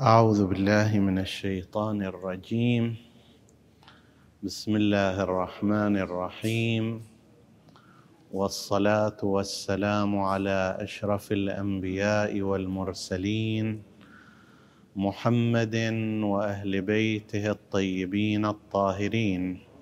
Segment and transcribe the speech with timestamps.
[0.00, 2.96] أعوذ بالله من الشيطان الرجيم.
[4.42, 7.02] بسم الله الرحمن الرحيم.
[8.32, 13.82] والصلاة والسلام على أشرف الأنبياء والمرسلين
[14.96, 15.76] محمد
[16.22, 19.73] وأهل بيته الطيبين الطاهرين.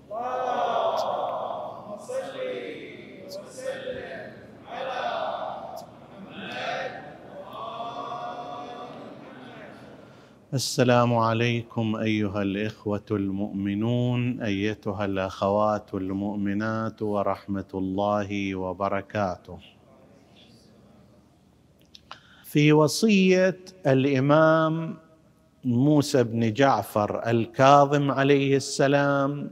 [10.55, 19.59] السلام عليكم أيها الإخوة المؤمنون أيتها الأخوات المؤمنات ورحمة الله وبركاته.
[22.45, 24.97] في وصية الإمام
[25.65, 29.51] موسى بن جعفر الكاظم عليه السلام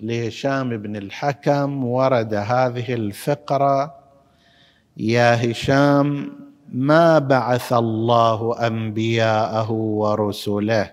[0.00, 3.94] لهشام بن الحكم ورد هذه الفقرة
[4.96, 6.32] يا هشام
[6.72, 10.90] ما بعث الله أنبياءه ورسله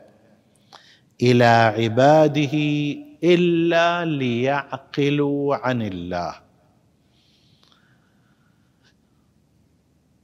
[1.21, 2.55] إلى عباده
[3.23, 6.35] إلا ليعقلوا عن الله.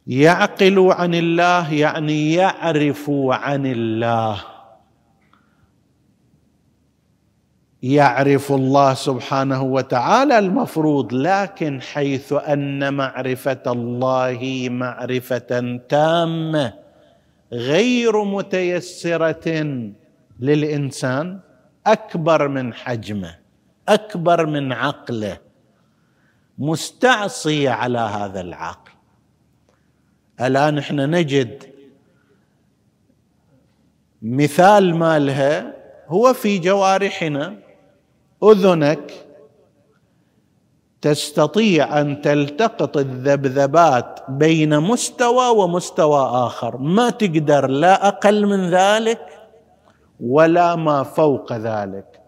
[0.07, 4.54] يعقلوا عن الله يعني يعرفوا عن الله.
[7.85, 16.73] يعرف الله سبحانه وتعالى المفروض لكن حيث أن معرفة الله معرفة تامة
[17.51, 19.47] غير متيسرة
[20.39, 21.39] للإنسان
[21.87, 23.35] أكبر من حجمه
[23.89, 25.37] أكبر من عقله
[26.57, 28.91] مستعصيه على هذا العقل.
[30.41, 31.63] الآن إحنا نجد
[34.21, 35.75] مثال مالها
[36.07, 37.64] هو في جوارحنا.
[38.51, 39.11] أذنك
[41.01, 46.77] تستطيع أن تلتقط الذبذبات بين مستوى ومستوى آخر.
[46.77, 49.21] ما تقدر لا أقل من ذلك
[50.19, 52.21] ولا ما فوق ذلك.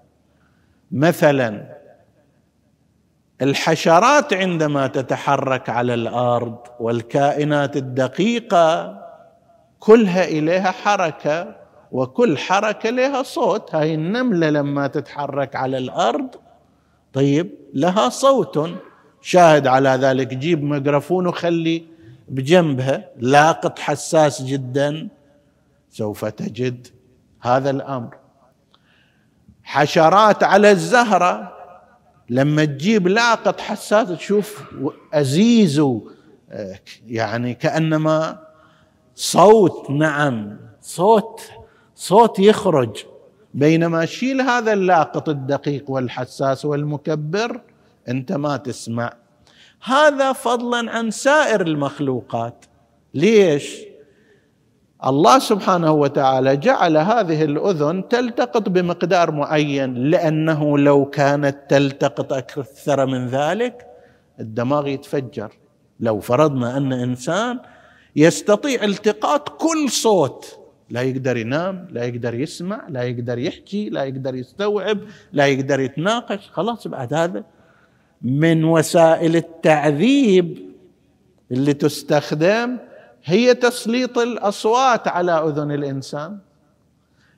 [0.91, 1.77] مثلا
[3.41, 8.97] الحشرات عندما تتحرك على الأرض والكائنات الدقيقة
[9.79, 11.55] كلها إليها حركة
[11.91, 13.75] وكل حركة لها صوت.
[13.75, 16.29] هاي النملة لما تتحرك على الأرض
[17.13, 18.69] طيب لها صوت.
[19.21, 21.83] شاهد على ذلك جيب ميكروفون وخلي
[22.29, 23.09] بجنبها.
[23.17, 25.07] لاقط حساس جدا.
[25.89, 26.87] سوف تجد
[27.41, 28.15] هذا الأمر.
[29.63, 31.53] حشرات على الزهرة.
[32.29, 34.63] لما تجيب لاقط حساس تشوف
[35.13, 35.81] أزيز
[37.07, 38.39] يعني كأنما
[39.15, 41.41] صوت نعم صوت
[41.97, 43.05] صوت يخرج.
[43.53, 47.61] بينما شيل هذا اللاقط الدقيق والحساس والمكبر
[48.09, 49.13] أنت ما تسمع.
[49.83, 52.65] هذا فضلا عن سائر المخلوقات.
[53.13, 53.79] ليش؟
[55.05, 63.27] الله سبحانه وتعالى جعل هذه الأذن تلتقط بمقدار معين لأنه لو كانت تلتقط أكثر من
[63.27, 63.87] ذلك
[64.39, 65.51] الدماغ يتفجر.
[65.99, 67.59] لو فرضنا أن إنسان
[68.15, 74.35] يستطيع التقاط كل صوت لا يقدر ينام لا يقدر يسمع لا يقدر يحكي لا يقدر
[74.35, 74.99] يستوعب
[75.33, 76.49] لا يقدر يتناقش.
[76.49, 77.43] خلاص بعد هذا
[78.21, 80.71] من وسائل التعذيب
[81.51, 82.77] اللي تستخدم
[83.23, 86.37] هي تسليط الأصوات على أذن الإنسان.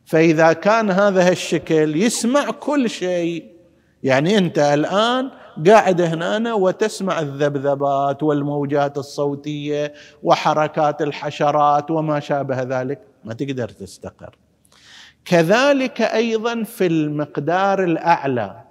[0.05, 3.45] فإذا كان هذا الشكل يسمع كل شيء
[4.03, 5.29] يعني أنت الآن
[5.67, 9.93] قاعد هنا وتسمع الذبذبات والموجات الصوتية
[10.23, 13.01] وحركات الحشرات وما شابه ذلك.
[13.25, 14.35] ما تقدر تستقر.
[15.25, 18.63] كذلك أيضا في المقدار الأعلى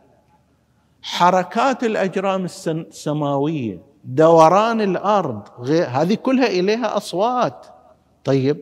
[1.03, 7.67] حركات الأجرام السماوية دوران الأرض هذه كلها إليها أصوات.
[8.25, 8.59] طيب.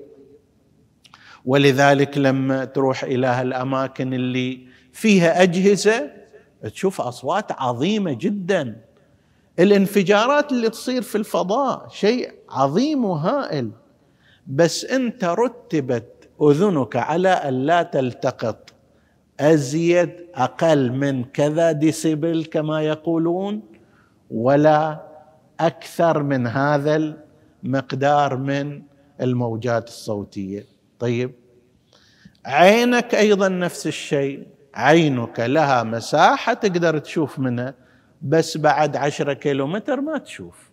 [1.44, 6.10] ولذلك لما تروح إلى الأماكن اللي فيها أجهزة
[6.68, 8.80] تشوف أصوات عظيمة جدا.
[9.58, 13.70] الانفجارات اللي تصير في الفضاء شيء عظيم وهائل.
[14.46, 18.72] بس أنت رتبت أذنك على أن لا تلتقط.
[19.40, 23.62] أزيد أقل من كذا ديسيبل كما يقولون
[24.30, 25.06] ولا
[25.60, 27.14] أكثر من هذا
[27.64, 28.82] المقدار من
[29.20, 30.64] الموجات الصوتية.
[30.98, 31.32] طيب
[32.46, 34.55] عينك أيضا نفس الشيء.
[34.76, 37.74] عينك لها مساحة تقدر تشوف منها
[38.22, 40.70] بس بعد عشرة كيلومتر ما تشوف.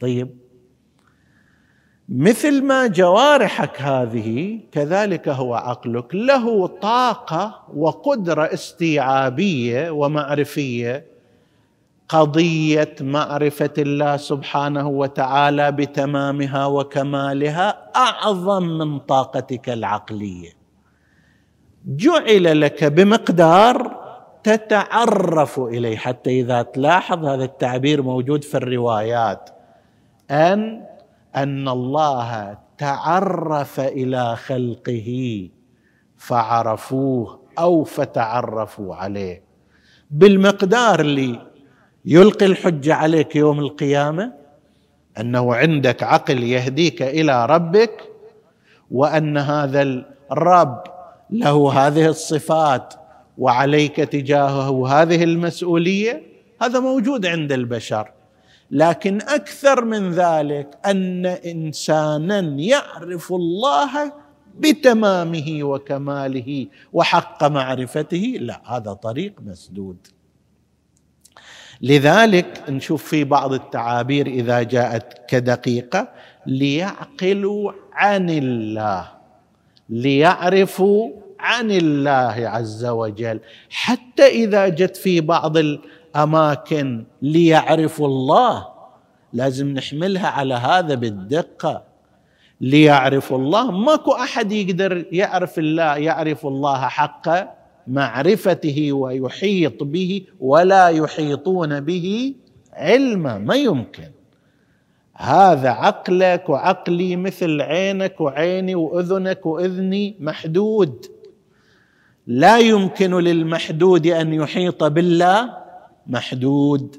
[0.00, 0.38] طيب.
[2.08, 11.14] مثل ما جوارحك هذه كذلك هو عقلك له طاقة وقدرة استيعابية ومعرفية.
[12.08, 20.63] قضية معرفة الله سبحانه وتعالى بتمامها وكمالها أعظم من طاقتك العقلية.
[21.86, 24.04] جعل لك بمقدار
[24.42, 25.96] تتعرف إليه.
[25.96, 29.50] حتى إذا تلاحظ هذا التعبير موجود في الروايات.
[30.30, 30.84] ان
[31.36, 35.48] أن الله تعرف إلى خلقه
[36.16, 39.42] فعرفوه أو فتعرفوا عليه.
[40.10, 41.40] بالمقدار اللي
[42.04, 44.32] يلقي الحجه عليك يوم القيامة
[45.20, 48.10] أنه عندك عقل يهديك إلى ربك
[48.90, 49.82] وأن هذا
[50.32, 50.93] الرب
[51.30, 52.94] له هذه الصفات
[53.38, 56.22] وعليك تجاهه هذه المسؤولية
[56.62, 58.10] هذا موجود عند البشر.
[58.70, 64.12] لكن أكثر من ذلك أن إنسانا يعرف الله
[64.58, 68.36] بتمامه وكماله وحق معرفته.
[68.40, 70.06] لا هذا طريق مسدود.
[71.80, 76.08] لذلك نشوف في بعض التعابير إذا جاءت كدقيقة
[76.46, 79.13] ليعقلوا عن الله.
[79.88, 81.10] ليعرفوا
[81.40, 83.40] عن الله عز وجل.
[83.70, 88.66] حتى إذا جت في بعض الأماكن ليعرفوا الله
[89.32, 91.82] لازم نحملها على هذا بالدقة.
[92.60, 93.70] ليعرفوا الله.
[93.70, 97.26] ماكو أحد يقدر يعرف الله يعرف الله حق
[97.86, 102.34] معرفته ويحيط به ولا يحيطون به
[102.72, 103.38] علما.
[103.38, 104.13] ما يمكن.
[105.16, 111.06] هذا عقلك وعقلي مثل عينك وعيني وأذنك وأذني محدود.
[112.26, 115.54] لا يمكن للمحدود أن يحيط بالله
[116.06, 116.96] محدود.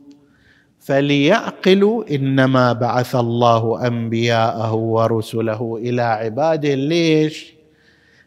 [0.79, 6.73] فليعقلوا إنما بعث الله أنبياءه ورسله إلى عباده.
[6.73, 7.53] ليش؟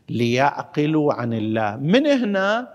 [0.08, 1.76] ليعقلوا عن الله.
[1.76, 2.68] من هنا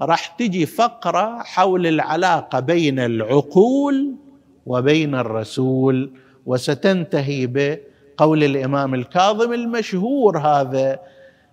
[0.00, 4.14] راح تجي فقرة حول العلاقة بين العقول
[4.66, 6.10] وبين الرسول.
[6.48, 11.00] وستنتهي بقول الإمام الكاظم المشهور هذا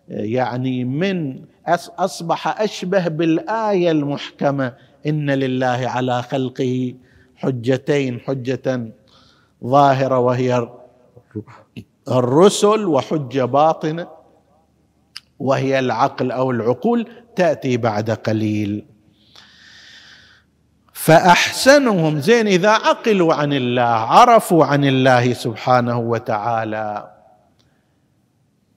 [0.08, 1.42] يعني من
[2.00, 4.74] أصبح أشبه بالآية المحكمة
[5.08, 6.94] إن لله على خلقه
[7.36, 8.92] حجتين حجة
[9.64, 10.70] ظاهرة وهي
[12.08, 14.08] الرسل وحجة باطنة
[15.40, 18.86] وهي العقل أو العقول تأتي بعد قليل.
[20.96, 22.20] فأحسنهم.
[22.20, 27.12] زين إذا عقلوا عن الله عرفوا عن الله سبحانه وتعالى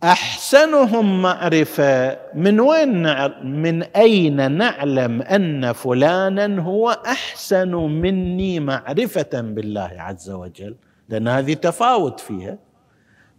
[0.04, 2.18] أحسنهم معرفة.
[2.34, 3.02] من وين
[3.44, 10.76] من أين نعلم أن فلانا هو أحسن مني معرفة بالله عز وجل؟
[11.08, 12.58] لأن هذه تفاوت فيها.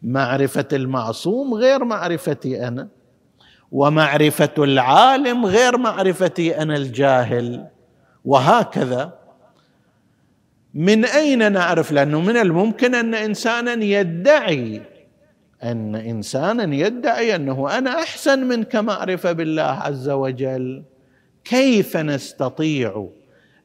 [0.03, 2.87] معرفة المعصوم غير معرفتي أنا
[3.71, 7.67] ومعرفة العالم غير معرفتي أنا الجاهل.
[8.29, 9.13] وهكذا.
[10.73, 14.81] من أين نعرف؟ لأنه من الممكن أن إنسانا يدعي
[15.63, 20.83] أن إنسانا يدعي أنه أنا أحسن منك معرفة بالله عز وجل.
[21.43, 23.09] كيف نستطيع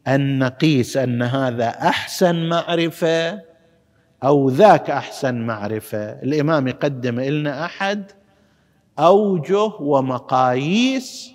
[0.09, 3.41] أن نقيس أن هذا أحسن معرفة
[4.25, 8.13] أو ذاك أحسن معرفة؟ الإمام يقدم لنا أحد
[8.99, 11.34] أوجه ومقاييس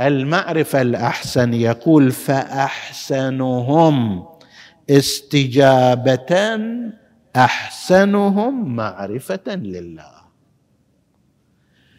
[0.00, 3.46] المعرفة الأحسن يقول فأحسنهم
[4.90, 6.58] استجابة
[7.36, 10.14] أحسنهم معرفة لله.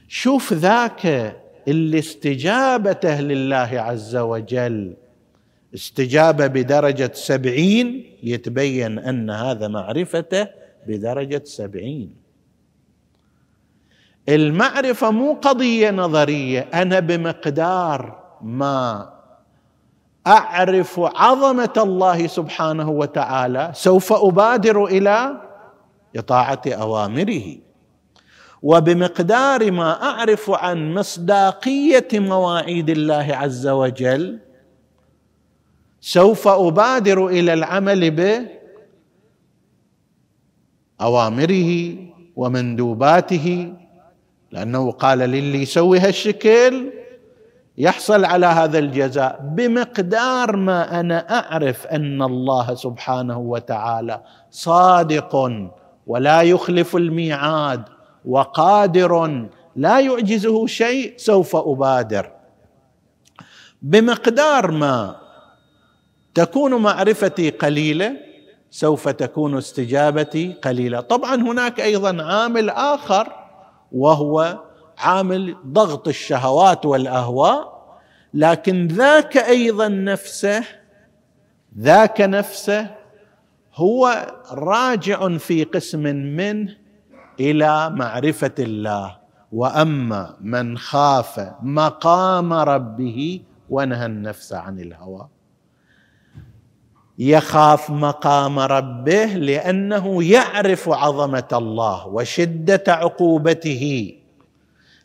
[0.08, 1.36] شوف ذاك
[1.68, 4.94] اللي استجابته لله عز وجل.
[5.76, 10.48] استجابه بدرجة سبعين يتبين أن هذا معرفته
[10.88, 12.25] بدرجة سبعين.
[14.30, 19.10] المعرفة مو قضية نظرية أنا بمقدار ما
[20.28, 25.42] أعرف عظمة الله سبحانه وتعالى سوف أبادر إلى
[26.16, 27.58] إطاعة أوامره.
[28.62, 34.40] وبمقدار ما أعرف عن مصداقية مواعيد الله عز وجل
[36.02, 38.12] سوف أبادر إلى العمل
[41.00, 41.96] باوامره
[42.36, 43.74] ومندوباته
[44.56, 46.92] لأنه قال للي يسوي هالشكل
[47.78, 54.22] يحصل على هذا الجزاء بمقدار ما أنا أعرف أن الله سبحانه وتعالى
[54.52, 55.52] صادق
[56.08, 57.84] ولا يخلف الميعاد
[58.26, 59.46] وقادر
[59.76, 62.32] لا يعجزه شيء سوف أبادر.
[63.82, 65.16] بمقدار ما
[66.36, 68.18] تكون معرفتي قليلة
[68.72, 71.00] سوف تكون استجابتي قليلة.
[71.00, 73.45] طبعا هناك أيضا عامل آخر
[73.92, 74.60] وهو
[74.98, 77.76] عامل ضغط الشهوات والأهواء
[78.34, 80.64] لكن ذاك أيضا نفسه
[81.80, 82.96] ذاك نفسه
[83.76, 86.04] هو راجع في قسم
[86.36, 86.76] منه
[87.40, 89.18] إلى معرفة الله.
[89.52, 95.28] وأما من خاف مقام ربه ونهى النفس عن الهوى.
[97.20, 104.14] يخاف مقام ربه لأنه يعرف عظمة الله وشدة عقوبته.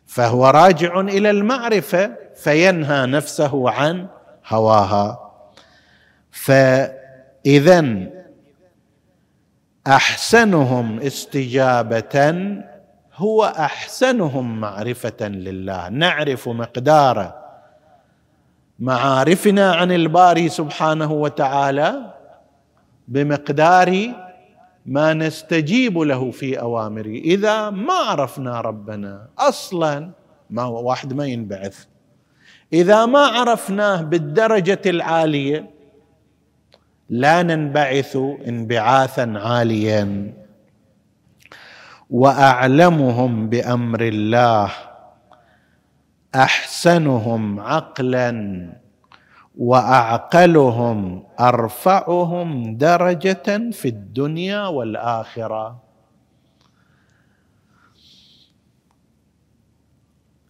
[0.05, 4.07] فهو راجع إلى المعرفة فينهى نفسه عن
[4.47, 5.31] هواها.
[6.31, 8.07] فاذا
[9.87, 12.45] أحسنهم استجابة
[13.15, 15.89] هو أحسنهم معرفة لله.
[15.89, 17.40] نعرف مقدار
[18.81, 22.13] معارفنا عن الباري سبحانه وتعالى
[23.07, 24.11] بمقدار
[24.85, 27.15] ما نستجيب له في أوامره.
[27.15, 30.11] إذا ما عرفنا ربنا أصلا
[30.49, 31.85] ما واحد ما ينبعث.
[32.73, 35.69] إذا ما عرفناه بالدرجة العالية
[37.09, 40.33] لا ننبعث انبعاثا عاليا.
[42.09, 44.71] وأعلمهم بأمر الله
[46.35, 48.31] أحسنهم عقلا
[49.57, 55.83] وأعقلهم أرفعهم درجة في الدنيا والآخرة.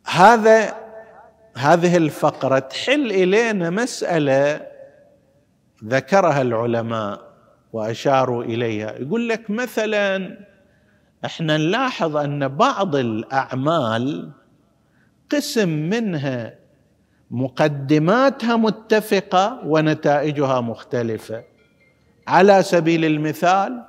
[0.08, 0.76] هذا
[1.58, 4.68] هذه الفقرة تحل إلينا مسألة
[5.86, 7.22] ذكرها العلماء
[7.74, 8.92] وأشاروا إليها.
[8.92, 10.38] يقول لك مثلا
[11.26, 14.32] إحنا نلاحظ أن بعض الأعمال
[15.32, 16.56] قسم منها
[17.32, 21.44] مقدماتها متفقة ونتائجها مختلفة.
[22.28, 23.86] على سبيل المثال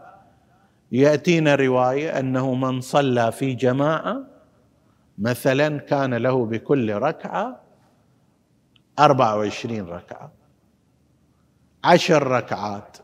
[0.92, 4.24] يأتينا رواية أنه من صلى في جماعة
[5.18, 7.60] مثلا كان له بكل ركعة
[8.98, 10.32] 24 ركعة
[11.84, 12.96] عشر ركعات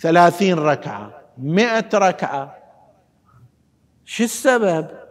[0.00, 2.56] ثلاثين ركعة مئة ركعة.
[4.04, 5.03] شو السبب؟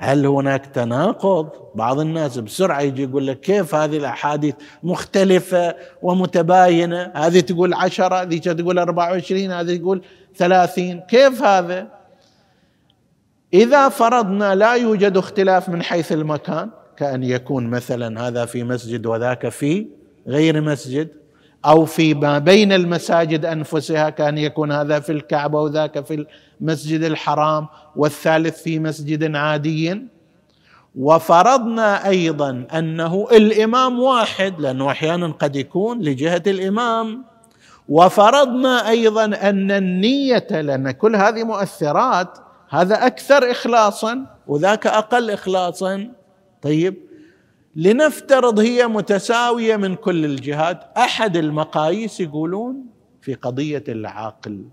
[0.00, 7.40] هل هناك تناقض؟ بعض الناس بسرعة يجي يقول لك كيف هذه الأحاديث مختلفة ومتباينة؟ هذه
[7.40, 10.02] تقول عشرة هذه تقول أربعة وعشرين هذه تقول
[10.36, 11.00] ثلاثين.
[11.00, 11.88] كيف هذا؟
[13.54, 19.48] إذا فرضنا لا يوجد اختلاف من حيث المكان كأن يكون مثلا هذا في مسجد وذاك
[19.48, 19.86] في
[20.26, 21.08] غير مسجد
[21.66, 26.26] أو في ما بين المساجد أنفسها كان يكون هذا في الكعبة وذاك في
[26.60, 30.02] المسجد الحرام والثالث في مسجد عادي.
[30.98, 37.24] وفرضنا أيضا أنه الإمام واحد لأنه أحيانا قد يكون لجهة الإمام.
[37.88, 42.38] وفرضنا أيضا أن النية لأن كل هذه مؤثرات
[42.70, 46.08] هذا أكثر اخلاصا وذاك أقل اخلاصا.
[46.62, 47.07] طيب
[47.76, 50.84] لنفترض هي متساوية من كل الجهات.
[50.96, 52.84] أحد المقاييس يقولون
[53.22, 54.64] في قضية العقل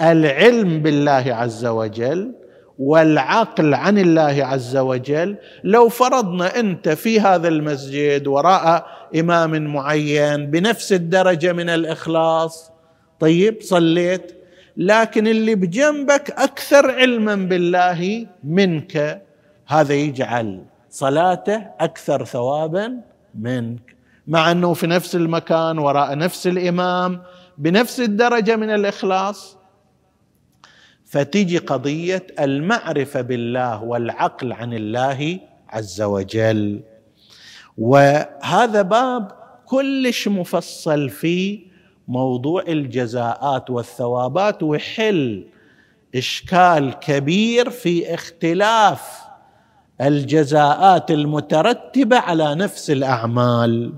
[0.00, 2.34] العلم بالله عز وجل
[2.78, 5.36] والعقل عن الله عز وجل.
[5.64, 8.86] لو فرضنا أنت في هذا المسجد وراء
[9.20, 12.72] إمام معين بنفس الدرجة من الإخلاص
[13.20, 14.32] طيب صليت
[14.76, 19.22] لكن اللي بجنبك أكثر علما بالله منك
[19.66, 23.00] هذا يجعل صلاته أكثر ثوابا
[23.34, 23.96] منك.
[24.26, 27.22] مع أنه في نفس المكان وراء نفس الإمام
[27.58, 29.56] بنفس الدرجة من الإخلاص.
[31.04, 36.80] فتيجي قضية المعرفة بالله والعقل عن الله عز وجل.
[37.78, 39.32] وهذا باب
[39.66, 41.60] كلش مفصل في
[42.08, 45.46] موضوع الجزاءات والثوابات ويحل
[46.14, 49.27] إشكال كبير في اختلاف
[50.00, 53.92] الجزاءات المترتبة على نفس الأعمال.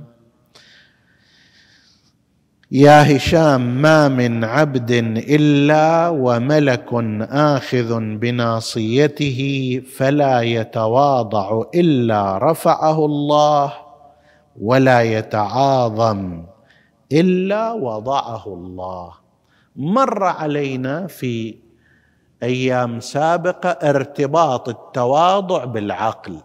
[2.72, 6.88] يا هشام ما من عبد إلا وملك
[7.30, 9.40] آخذ بناصيته
[9.96, 13.72] فلا يتواضع إلا رفعه الله
[14.60, 16.44] ولا يتعاظم
[17.12, 19.12] إلا وضعه الله.
[19.76, 21.54] مر علينا في
[22.42, 26.36] أيام سابقة ارتباط التواضع بالعقل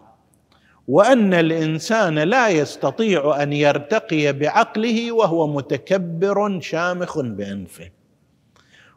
[0.88, 7.90] وأن الإنسان لا يستطيع أن يرتقي بعقله وهو متكبر شامخ بأنفه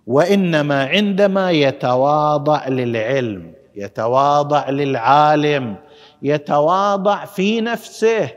[0.08, 5.76] وإنما عندما يتواضع للعلم يتواضع للعالم
[6.22, 8.30] يتواضع في نفسه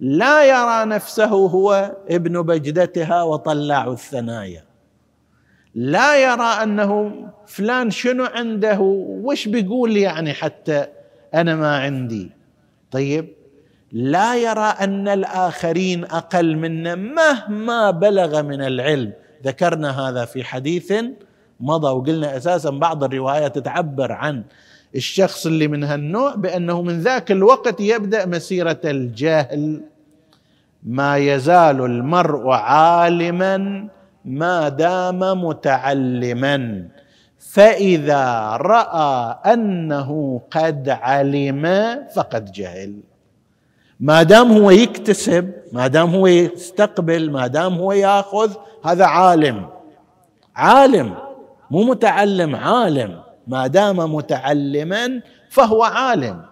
[0.00, 4.64] لا يرى نفسه هو ابن بجدتها وطلاع الثنايا.
[5.74, 7.12] لا يرى أنه
[7.46, 8.78] فلان شنو عنده
[9.24, 10.86] وش بيقول يعني حتى
[11.34, 12.30] أنا ما عندي؟
[12.90, 13.28] طيب
[13.92, 19.12] لا يرى أن الآخرين أقل منا مهما بلغ من العلم.
[19.44, 20.92] ذكرنا هذا في حديث
[21.60, 24.44] مضى وقلنا أساسا بعض الروايات تعبر عن
[24.94, 29.82] الشخص اللي من هالنوع بأنه من ذاك الوقت يبدأ مسيرة الجهل.
[30.82, 33.88] ما يزال المرء عالما
[34.24, 36.88] ما دام متعلما
[37.38, 41.64] فإذا رأى أنه قد علم
[42.14, 43.00] فقد جهل.
[44.00, 48.52] ما دام هو يكتسب ما دام هو يستقبل ما دام هو يأخذ
[48.84, 49.66] هذا عالم.
[50.56, 51.14] عالم
[51.70, 53.20] مو متعلم عالم.
[53.46, 56.42] ما دام متعلما فهو عالم.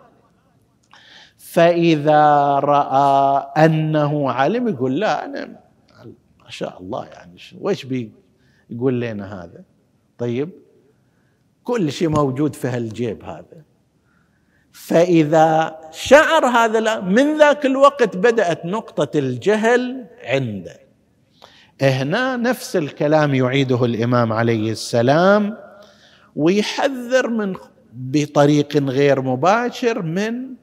[1.38, 2.24] فإذا
[2.58, 5.61] رأى أنه عالم يقول لا أنا
[6.52, 8.12] شاء الله يعني ويش بي
[8.70, 9.64] يقول لنا هذا؟
[10.18, 10.50] طيب
[11.64, 13.62] كل شيء موجود في هالجيب هذا.
[14.72, 20.80] فإذا شعر هذا من ذاك الوقت بدأت نقطة الجهل عنده.
[21.82, 25.56] هنا نفس الكلام يعيده الإمام عليه السلام
[26.36, 27.56] ويحذر من
[27.92, 30.54] بطريق غير مباشر من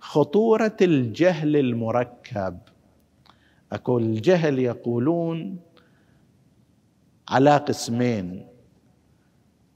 [0.00, 2.58] خطورة الجهل المركب.
[3.72, 5.58] أقول الجهل يقولون
[7.28, 8.46] على قسمين.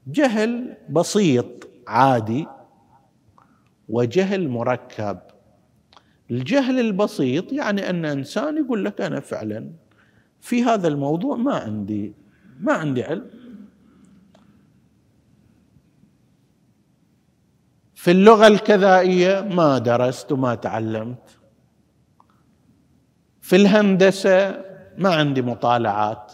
[0.06, 2.46] جهل بسيط عادي
[3.88, 5.18] وجهل مركب.
[6.30, 9.70] الجهل البسيط يعني أن إنسان يقول لك أنا فعلا
[10.40, 12.14] في هذا الموضوع ما عندي
[12.60, 13.30] ما عندي علم.
[17.94, 21.37] في اللغة الكذائية ما درست وما تعلمت.
[23.48, 24.64] في الهندسة
[24.98, 26.32] ما عندي مطالعات.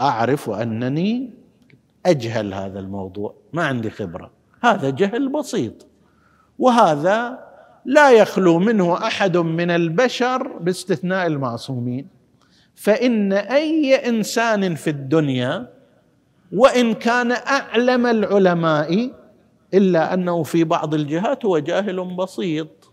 [0.00, 1.30] أعرف أنني
[2.06, 4.30] أجهل هذا الموضوع ما عندي خبرة.
[4.62, 5.86] هذا جهل بسيط.
[6.58, 7.44] وهذا
[7.84, 12.08] لا يخلو منه أحد من البشر باستثناء المعصومين.
[12.74, 15.70] فإن أي إنسان في الدنيا
[16.52, 19.10] وإن كان أعلم العلماء
[19.74, 22.83] إلا أنه في بعض الجهات هو جاهل بسيط.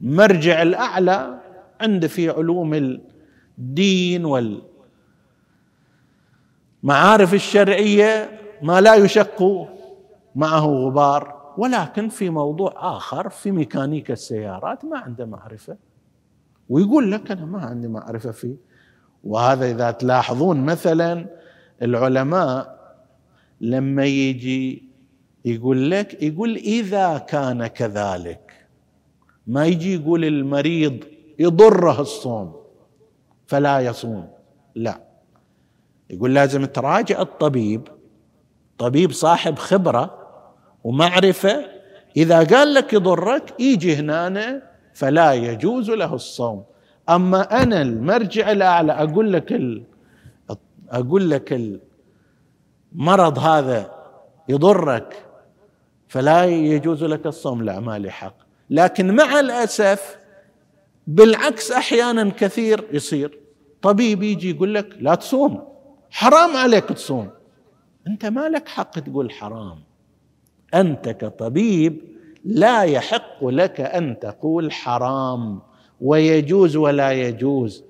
[0.00, 1.40] مرجع الأعلى
[1.80, 2.98] عنده في علوم
[3.58, 4.24] الدين
[6.82, 9.68] والمعارف الشرعية ما لا يشق
[10.34, 15.76] معه غبار ولكن في موضوع آخر في ميكانيكا السيارات ما عنده معرفة.
[16.68, 18.56] ويقول لك أنا ما عندي معرفة فيه.
[19.24, 21.26] وهذا إذا تلاحظون مثلا
[21.82, 22.74] العلماء
[23.60, 24.88] لما يجي
[25.44, 28.43] يقول لك يقول إذا كان كذلك
[29.46, 31.04] ما يجي يقول المريض
[31.38, 32.56] يضره الصوم
[33.46, 34.28] فلا يصوم.
[34.74, 35.00] لا.
[36.10, 37.88] يقول لازم تراجع الطبيب.
[38.78, 40.18] طبيب صاحب خبرة
[40.84, 41.66] ومعرفة.
[42.16, 44.62] إذا قال لك يضرك يجي هنا
[44.94, 46.64] فلا يجوز له الصوم.
[47.08, 49.84] أما أنا المرجع الأعلى أقول لك ال...
[50.90, 51.60] أقول لك
[52.94, 53.94] المرض هذا
[54.48, 55.26] يضرك
[56.08, 57.62] فلا يجوز لك الصوم.
[57.62, 58.43] لا ما لي حق.
[58.70, 60.16] لكن مع الأسف
[61.06, 63.38] بالعكس أحيانا كثير يصير.
[63.82, 65.62] طبيب يجي يقول لك لا تصوم
[66.10, 67.30] حرام عليك تصوم.
[68.06, 69.78] أنت ما لك حق تقول حرام.
[70.74, 72.00] أنت كطبيب
[72.44, 75.60] لا يحق لك أن تقول حرام
[76.00, 77.84] ويجوز ولا يجوز.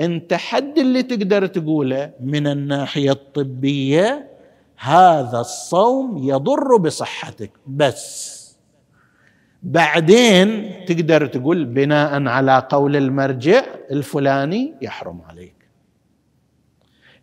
[0.00, 4.30] أنت حد اللي تقدر تقوله من الناحية الطبية
[4.76, 7.50] هذا الصوم يضر بصحتك.
[7.66, 8.37] بس
[9.62, 15.54] بعدين تقدر تقول بناء على قول المرجع الفلاني يحرم عليك.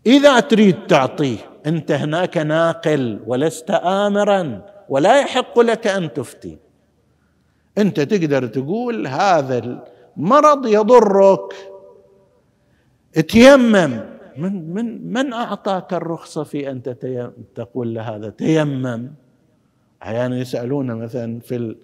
[0.05, 6.57] إذا تريد تعطيه أنت هناك ناقل ولست امرا ولا يحق لك أن تفتي.
[7.77, 9.81] أنت تقدر تقول هذا
[10.17, 11.53] المرض يضرك.
[13.27, 13.99] تيمم.
[14.37, 16.81] من من من أعطاك الرخصة في أن
[17.55, 19.11] تقول له هذا تيمم؟
[20.03, 21.75] أحيانا يسألون مثلا في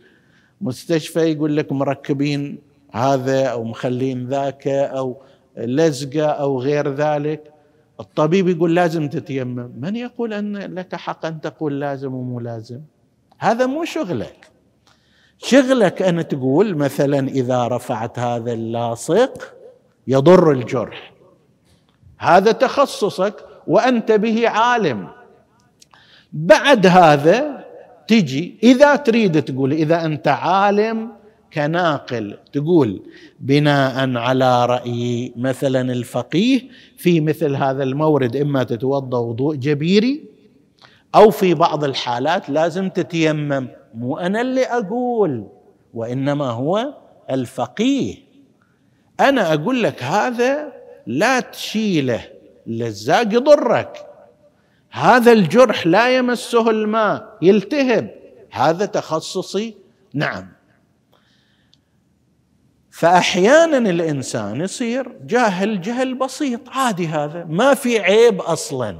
[0.61, 2.57] المستشفى يقول لك مركبين
[2.91, 5.21] هذا أو مخلين ذاك أو
[5.57, 7.53] لزقة أو غير ذلك.
[7.99, 9.71] الطبيب يقول لازم تتيمم.
[9.79, 12.79] من يقول أن لك حق أن تقول لازم ومو لازم؟
[13.37, 14.47] هذا مو شغلك.
[15.37, 19.53] شغلك أن تقول مثلا إذا رفعت هذا اللاصق
[20.07, 21.13] يضر الجرح.
[22.17, 25.07] هذا تخصصك وأنت به عالم.
[26.33, 27.50] بعد هذا
[28.07, 31.09] تجي إذا تريد تقول إذا أنت عالم
[31.53, 33.01] كناقل تقول
[33.39, 36.61] بناء على رأي مثلا الفقيه
[36.97, 40.23] في مثل هذا المورد إما تتوضأ وضوء جبيري
[41.15, 43.67] أو في بعض الحالات لازم تتيمم.
[43.93, 45.47] مو أنا اللي أقول
[45.93, 46.93] وإنما هو
[47.31, 48.15] الفقيه.
[49.19, 50.73] أنا أقول لك هذا
[51.07, 52.21] لا تشيله
[52.67, 54.05] للزاق يضرك.
[54.91, 57.30] هذا الجرح لا يمسه الماء.
[57.41, 58.09] يلتهب.
[58.51, 59.75] هذا تخصصي.
[60.13, 60.47] نعم.
[62.91, 66.69] فاحيانا الإنسان يصير جاهل جهل بسيط.
[66.69, 67.45] عادي هذا.
[67.49, 68.97] ما في عيب أصلا.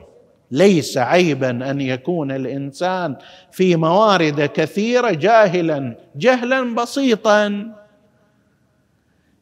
[0.52, 3.16] ليس عيبا أن يكون الإنسان
[3.52, 7.72] في موارد كثيرة جاهلا جهلا بسيطا.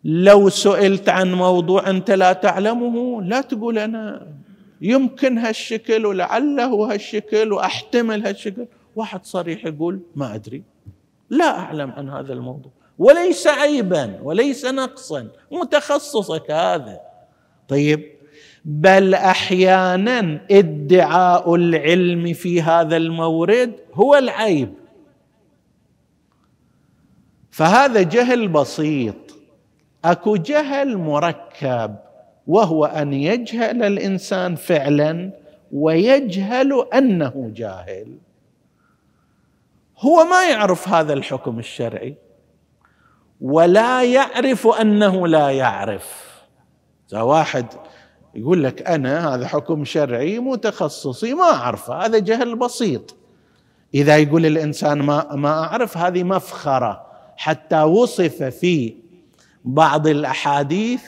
[0.04, 4.28] لو سئلت عن موضوع أنت لا تعلمه لا تقول أنا
[4.82, 8.66] يمكن هالشكل ولعله هالشكل وأحتمل هالشكل.
[8.96, 10.64] واحد صريح يقول ما أدري.
[11.30, 12.72] لا أعلم عن هذا الموضوع.
[13.00, 15.28] وليس عيبا وليس نقصا.
[15.52, 17.00] متخصصك هذا.
[17.68, 18.20] طيب.
[18.66, 24.74] بل أحيانا ادعاء العلم في هذا المورد هو العيب.
[27.52, 29.16] فهذا جهل بسيط.
[30.06, 31.96] أكو جهل مركب
[32.48, 35.32] وهو أن يجهل الإنسان فعلا
[35.72, 38.18] ويجهل أنه جاهل.
[40.00, 42.18] هو ما يعرف هذا الحكم الشرعي
[43.42, 46.30] ولا يعرف أنه لا يعرف.
[47.12, 47.66] إذا واحد
[48.36, 53.16] يقول لك أنا هذا حكم شرعي متخصصي ما اعرفه هذا جهل بسيط.
[53.94, 57.06] إذا يقول الإنسان ما ما أعرف هذه مفخرة.
[57.38, 58.96] حتى وصف في
[59.66, 61.04] بعض الأحاديث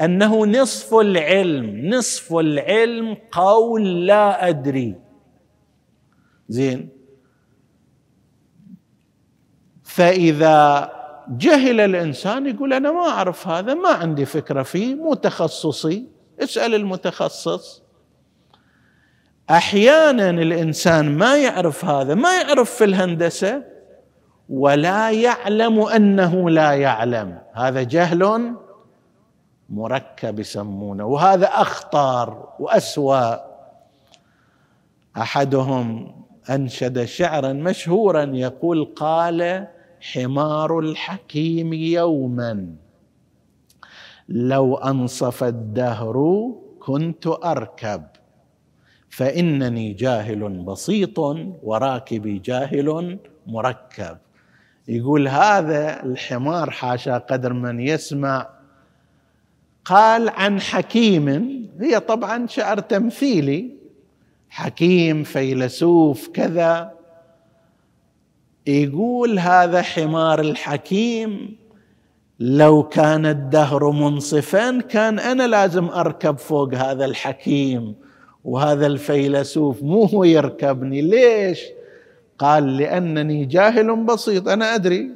[0.00, 4.94] أنه نصف العلم نصف العلم قول لا أدري.
[6.48, 6.99] زين؟
[9.90, 10.92] فإذا
[11.28, 16.06] جهل الإنسان يقول أنا ما أعرف هذا ما عندي فكرة فيه مو تخصصي
[16.42, 17.82] اسأل المتخصص.
[19.50, 23.62] أحيانا الإنسان ما يعرف هذا ما يعرف في الهندسة
[24.48, 27.38] ولا يعلم أنه لا يعلم.
[27.52, 28.54] هذا جهل
[29.70, 33.36] مركب يسمونه وهذا اخطر وأسوأ.
[35.16, 36.14] أحدهم
[36.50, 39.66] أنشد شعرا مشهورا يقول قال
[40.00, 42.66] حمار الحكيم يوما.
[44.28, 48.02] لو أنصف الدهر كنت أركب
[49.08, 51.18] فإنني جاهل بسيط
[51.62, 54.18] وراكبي جاهل مركب.
[54.88, 58.50] يقول هذا الحمار حاشا قدر من يسمع.
[59.84, 61.28] قال عن حكيم
[61.80, 63.70] هي طبعا شعر تمثيلي.
[64.48, 66.99] حكيم فيلسوف كذا.
[68.70, 71.56] يقول هذا حمار الحكيم
[72.40, 77.94] لو كان الدهر منصفا كان أنا لازم أركب فوق هذا الحكيم
[78.44, 81.02] وهذا الفيلسوف مو هو يركبني.
[81.02, 81.60] ليش؟
[82.38, 84.48] قال لأنني جاهل بسيط.
[84.48, 85.10] أنا أدري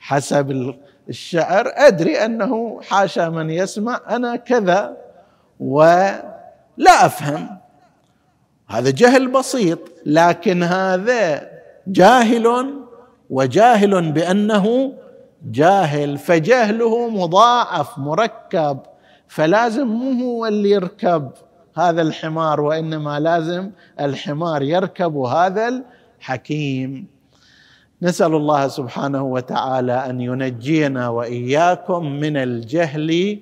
[0.00, 0.74] حسب
[1.08, 4.96] الشعر أدري أنه حاشا من يسمع أنا كذا
[5.60, 7.48] ولا أفهم.
[8.68, 11.50] هذا جهل بسيط لكن هذا
[11.86, 12.77] جاهل
[13.30, 14.92] وجاهل بأنه
[15.44, 18.78] جاهل فجهله مضاعف مركب
[19.28, 21.30] فلازم مو هو اللي يركب
[21.76, 25.82] هذا الحمار وإنما لازم الحمار يركب هذا
[26.18, 27.06] الحكيم.
[28.02, 33.38] نسأل الله سبحانه وتعالى أن ينجينا وإياكم من الجهل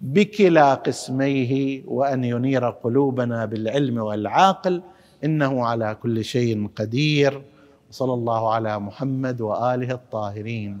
[0.00, 4.82] بكلا قسميه وأن ينير قلوبنا بالعلم والعاقل
[5.24, 7.42] إنه على كل شيء قدير.
[7.90, 10.72] صلى الله على محمد وآله الطاهرين.